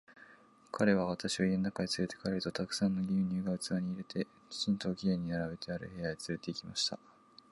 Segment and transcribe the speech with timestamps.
[0.71, 6.97] 彼は私を家の中へつれて帰ると、たくさんの牛乳が器に入れて、きちんと綺麗に並べてある部屋へつれて行きました。